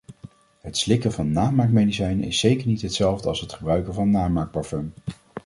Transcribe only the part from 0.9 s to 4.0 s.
van namaakmedicijnen is zeker niet hetzelfde als het gebruiken